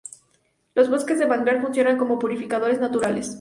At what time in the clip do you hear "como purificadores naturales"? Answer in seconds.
1.99-3.29